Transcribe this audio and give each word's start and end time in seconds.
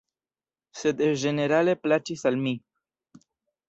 Sed 0.79 1.05
ĝenerale 1.25 1.79
plaĉis 1.85 2.29
al 2.33 2.43
mi. 2.47 2.59